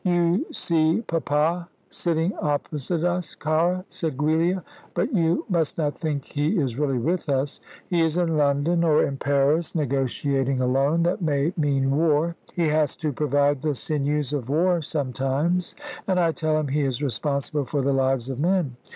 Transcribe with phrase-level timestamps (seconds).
[0.03, 4.63] "You see Papa sitting opposite us, cara," said Giulia;
[4.95, 7.61] "but you must not think he is really with us.
[7.87, 12.35] He is in London, or in Paris, negotiating a loan that may mean war.
[12.55, 15.75] He has to provide the sinews of war sometimes;
[16.07, 18.77] and I tell him he is responsible for the lives of men.